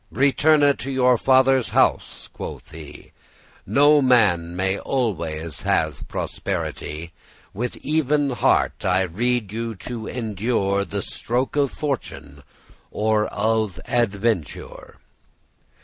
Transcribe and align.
Returne 0.09 0.75
to 0.77 0.89
your 0.89 1.15
father's 1.19 1.69
house," 1.69 2.27
quoth 2.33 2.71
he; 2.71 3.11
"No 3.67 4.01
man 4.01 4.55
may 4.55 4.79
always 4.79 5.61
have 5.61 6.07
prosperity; 6.07 7.11
With 7.53 7.77
even 7.85 8.31
heart 8.31 8.83
I 8.83 9.03
rede* 9.03 9.51
you 9.51 9.75
to 9.75 10.07
endure 10.07 10.77
*counsel 10.77 10.89
The 10.89 11.01
stroke 11.03 11.55
of 11.55 11.69
fortune 11.69 12.41
or 12.89 13.27
of 13.27 13.79
aventure." 13.87 14.97